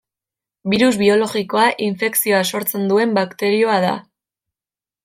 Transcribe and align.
Birus 0.73 0.95
biologikoa 1.01 1.67
infekzioa 1.89 2.41
sortzen 2.55 2.91
duen 2.93 3.17
bakterioa 3.21 3.79
da. 3.89 3.97